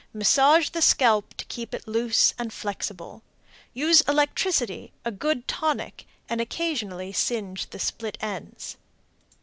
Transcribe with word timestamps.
Massage 0.15 0.69
the 0.69 0.81
scalp 0.81 1.35
to 1.35 1.45
keep 1.45 1.75
it 1.75 1.87
loose 1.87 2.33
and 2.39 2.51
flexible. 2.51 3.21
Use 3.75 4.01
electricity, 4.07 4.91
a 5.05 5.11
good 5.11 5.47
tonic, 5.47 6.07
and 6.27 6.41
occasionally 6.41 7.13
singe 7.13 7.69
the 7.69 7.77
split 7.77 8.17
ends. 8.19 8.77